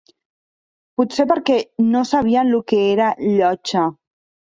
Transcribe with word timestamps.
Pot 1.01 1.13
ser 1.19 1.27
perquè 1.33 1.59
no 1.91 2.03
sabien 2.15 2.53
lo 2.57 2.65
que 2.73 2.83
era 2.91 3.15
Llotja 3.31 3.89